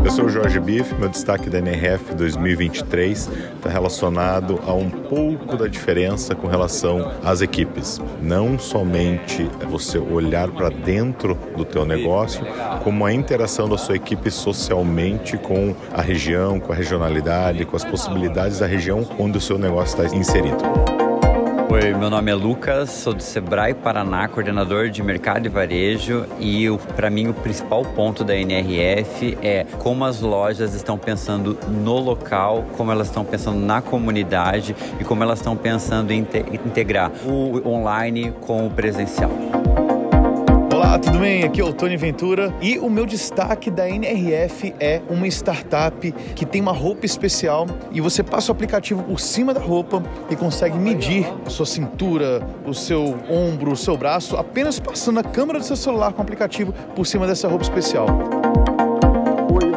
Eu 0.04 0.10
sou 0.10 0.24
o 0.26 0.28
Jorge 0.28 0.58
Biff, 0.60 0.94
meu 0.94 1.08
destaque 1.08 1.50
da 1.50 1.58
NRF 1.58 2.14
2023 2.14 3.30
está 3.56 3.68
relacionado 3.68 4.60
a 4.66 4.72
um 4.72 4.88
pouco 4.88 5.56
da 5.56 5.66
diferença 5.66 6.34
com 6.34 6.46
relação 6.46 7.12
às 7.24 7.40
equipes. 7.40 8.00
Não 8.22 8.58
somente 8.58 9.44
você 9.68 9.98
olhar 9.98 10.48
para 10.50 10.68
dentro 10.70 11.34
do 11.56 11.64
teu 11.64 11.84
negócio, 11.84 12.46
como 12.82 13.04
a 13.04 13.12
interação 13.12 13.68
da 13.68 13.76
sua 13.76 13.96
equipe 13.96 14.30
socialmente 14.30 15.36
com 15.36 15.74
a 15.92 16.00
região, 16.00 16.58
com 16.60 16.72
a 16.72 16.76
regionalidade, 16.76 17.64
com 17.64 17.76
as 17.76 17.84
possibilidades 17.84 18.60
da 18.60 18.66
região 18.66 19.06
onde 19.18 19.38
o 19.38 19.40
seu 19.40 19.58
negócio 19.58 20.02
está 20.02 20.16
inserido. 20.16 21.07
Oi, 21.80 21.94
meu 21.94 22.10
nome 22.10 22.28
é 22.28 22.34
Lucas, 22.34 22.90
sou 22.90 23.14
do 23.14 23.22
Sebrae 23.22 23.72
Paraná, 23.72 24.26
coordenador 24.26 24.88
de 24.88 25.00
mercado 25.00 25.46
e 25.46 25.48
varejo 25.48 26.26
e 26.40 26.66
para 26.96 27.08
mim 27.08 27.28
o 27.28 27.34
principal 27.34 27.84
ponto 27.84 28.24
da 28.24 28.34
NRF 28.34 29.38
é 29.40 29.64
como 29.78 30.04
as 30.04 30.20
lojas 30.20 30.74
estão 30.74 30.98
pensando 30.98 31.56
no 31.68 31.96
local, 32.00 32.64
como 32.76 32.90
elas 32.90 33.06
estão 33.06 33.24
pensando 33.24 33.60
na 33.60 33.80
comunidade 33.80 34.74
e 34.98 35.04
como 35.04 35.22
elas 35.22 35.38
estão 35.38 35.56
pensando 35.56 36.10
em 36.10 36.26
integrar 36.66 37.12
o 37.24 37.62
online 37.64 38.32
com 38.40 38.66
o 38.66 38.70
presencial. 38.70 39.30
Olá, 40.78 40.96
tudo 40.96 41.18
bem? 41.18 41.42
Aqui 41.42 41.60
é 41.60 41.64
o 41.64 41.72
Tony 41.72 41.96
Ventura 41.96 42.54
e 42.62 42.78
o 42.78 42.88
meu 42.88 43.04
destaque 43.04 43.68
da 43.68 43.90
NRF 43.90 44.72
é 44.78 45.02
uma 45.10 45.26
startup 45.26 46.12
que 46.36 46.46
tem 46.46 46.60
uma 46.60 46.70
roupa 46.70 47.04
especial 47.04 47.66
e 47.90 48.00
você 48.00 48.22
passa 48.22 48.52
o 48.52 48.54
aplicativo 48.54 49.02
por 49.02 49.18
cima 49.18 49.52
da 49.52 49.60
roupa 49.60 50.00
e 50.30 50.36
consegue 50.36 50.78
medir 50.78 51.26
a 51.44 51.50
sua 51.50 51.66
cintura, 51.66 52.46
o 52.64 52.72
seu 52.72 53.16
ombro, 53.28 53.72
o 53.72 53.76
seu 53.76 53.96
braço, 53.96 54.36
apenas 54.36 54.78
passando 54.78 55.18
a 55.18 55.24
câmera 55.24 55.58
do 55.58 55.64
seu 55.64 55.74
celular 55.74 56.12
com 56.12 56.20
o 56.20 56.22
aplicativo 56.22 56.72
por 56.94 57.04
cima 57.04 57.26
dessa 57.26 57.48
roupa 57.48 57.64
especial. 57.64 58.06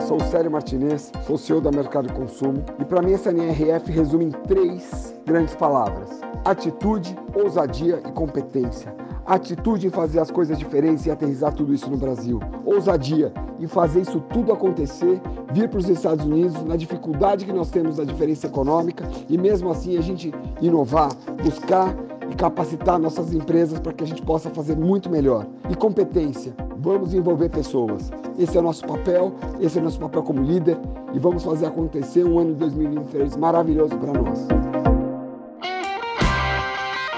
Eu 0.02 0.08
sou 0.08 0.18
o 0.18 0.32
Célio 0.32 0.50
Martinez, 0.50 1.12
sou 1.28 1.38
CEO 1.38 1.62
da 1.62 1.70
Mercado 1.70 2.12
Consumo 2.12 2.64
e 2.80 2.84
para 2.84 3.04
mim 3.04 3.14
essa 3.14 3.30
NRF 3.30 3.92
resume 3.92 4.26
em 4.26 4.32
três 4.32 5.14
grandes 5.28 5.54
palavras: 5.54 6.10
atitude, 6.44 7.16
ousadia 7.36 8.02
e 8.04 8.12
competência. 8.12 8.96
Atitude 9.28 9.86
em 9.86 9.90
fazer 9.92 10.20
as 10.20 10.32
coisas 10.32 10.58
diferentes 10.58 11.06
e 11.06 11.12
aterrizar 11.12 11.54
tudo 11.54 11.72
isso 11.72 11.88
no 11.88 11.98
Brasil, 11.98 12.40
ousadia 12.66 13.32
em 13.60 13.68
fazer 13.68 14.02
isso 14.02 14.20
tudo 14.34 14.52
acontecer, 14.52 15.22
vir 15.54 15.70
para 15.70 15.78
os 15.78 15.88
Estados 15.88 16.26
Unidos 16.26 16.64
na 16.64 16.76
dificuldade 16.76 17.46
que 17.46 17.54
nós 17.54 17.70
temos 17.70 17.98
da 17.98 18.04
diferença 18.04 18.48
econômica 18.48 19.08
e 19.30 19.38
mesmo 19.38 19.70
assim 19.70 20.00
a 20.00 20.02
gente 20.02 20.34
inovar, 20.60 21.12
buscar 21.44 21.96
e 22.28 22.36
capacitar 22.36 22.98
nossas 22.98 23.34
empresas 23.36 23.80
para 23.80 23.94
que 23.94 24.04
a 24.04 24.08
gente 24.08 24.24
possa 24.24 24.50
fazer 24.50 24.76
muito 24.76 25.12
melhor. 25.12 25.46
E 25.70 25.76
competência, 25.76 26.56
vamos 26.82 27.14
envolver 27.14 27.50
pessoas. 27.50 28.12
Esse 28.40 28.58
é 28.58 28.60
o 28.60 28.64
nosso 28.64 28.86
papel, 28.86 29.34
esse 29.60 29.78
é 29.78 29.82
o 29.82 29.84
nosso 29.84 30.00
papel 30.00 30.24
como 30.24 30.42
líder 30.42 30.78
e 31.14 31.20
vamos 31.20 31.44
fazer 31.44 31.68
acontecer 31.68 32.26
um 32.26 32.40
ano 32.40 32.54
de 32.54 32.60
2023 32.60 33.38
maravilhoso 33.38 33.96
para 33.98 34.14
nós. 34.14 34.71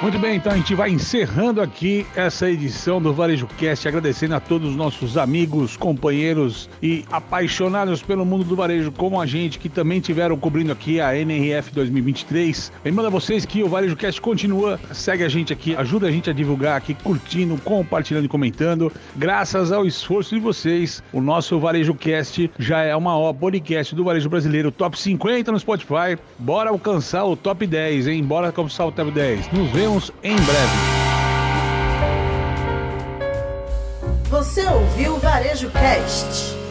Muito 0.04 0.20
bem, 0.20 0.36
então 0.36 0.52
a 0.52 0.58
gente 0.58 0.76
vai 0.76 0.90
encerrando 0.90 1.62
aqui 1.62 2.06
essa 2.14 2.50
edição 2.50 3.02
do 3.02 3.14
Varejo 3.14 3.48
Cast, 3.58 3.88
agradecendo 3.88 4.36
a 4.36 4.40
todos 4.42 4.72
os 4.72 4.76
nossos 4.76 5.18
amigos, 5.18 5.78
companheiros 5.78 6.70
e 6.82 7.06
apaixonados 7.10 8.04
pelo 8.04 8.26
mundo 8.26 8.44
do 8.44 8.54
varejo, 8.54 8.92
como 8.92 9.22
a 9.22 9.26
gente, 9.26 9.58
que 9.58 9.70
também 9.70 10.02
tiveram 10.02 10.36
cobrindo 10.36 10.74
aqui 10.74 11.00
a 11.00 11.18
NRF 11.18 11.72
2023. 11.72 12.70
Lembrando 12.84 13.06
a 13.06 13.10
vocês 13.12 13.46
que 13.46 13.64
o 13.64 13.70
Varejo 13.70 13.96
Cast 13.96 14.20
continua, 14.20 14.78
segue 14.92 15.24
a 15.24 15.30
gente 15.30 15.54
aqui, 15.54 15.74
ajuda 15.74 16.08
a 16.08 16.12
gente 16.12 16.30
a 16.30 16.34
divulgar 16.34 16.76
aqui, 16.76 16.94
curtindo, 16.94 17.58
compartilhando 17.64 18.26
e 18.26 18.28
comentando. 18.28 18.92
Graças 19.16 19.72
ao 19.72 19.86
esforço 19.86 20.36
de 20.36 20.42
vocês, 20.42 21.02
o 21.14 21.22
nosso 21.22 21.58
Varejo 21.62 21.96
Cast 21.96 22.52
já 22.60 22.82
é 22.82 22.94
uma 22.94 23.18
ó 23.18 23.32
podcast 23.32 23.96
do 23.96 24.04
varejo 24.04 24.30
brasileiro, 24.30 24.70
top 24.70 25.00
50 25.00 25.50
no 25.50 25.60
Spotify. 25.62 26.18
Bora 26.38 26.72
alcançar 26.72 27.24
o 27.24 27.38
top 27.38 27.66
10, 27.66 28.08
hein? 28.08 28.22
Bora 28.22 28.48
alcançar 28.48 28.86
o 28.86 28.92
top 28.92 29.10
10. 29.10 29.50
Nos 29.54 29.72
vemos 29.72 29.93
em 30.24 30.36
breve. 30.36 31.04
Você 34.30 34.66
ouviu 34.66 35.18
Varejo 35.20 35.70
Cast? 35.70 36.63